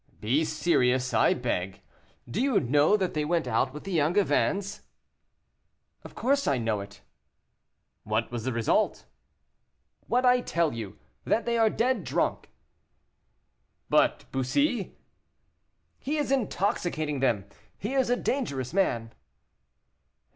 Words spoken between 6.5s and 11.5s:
know it." "What was the result?" "What I tell you; that